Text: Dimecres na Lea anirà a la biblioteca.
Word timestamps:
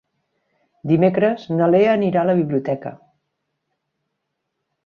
Dimecres 0.91 1.43
na 1.59 1.69
Lea 1.75 1.91
anirà 1.97 2.23
a 2.23 2.29
la 2.31 2.37
biblioteca. 2.39 2.95